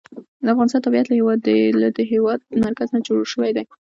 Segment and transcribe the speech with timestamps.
[0.43, 1.07] د افغانستان طبیعت
[1.81, 3.63] له د هېواد مرکز څخه جوړ شوی دی.